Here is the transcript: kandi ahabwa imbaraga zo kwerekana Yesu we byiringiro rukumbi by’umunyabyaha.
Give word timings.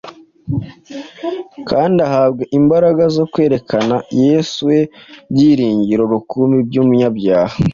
kandi 1.69 1.99
ahabwa 2.07 2.43
imbaraga 2.59 3.03
zo 3.15 3.25
kwerekana 3.31 3.95
Yesu 4.25 4.57
we 4.69 4.79
byiringiro 5.33 6.03
rukumbi 6.13 6.57
by’umunyabyaha. 6.69 7.55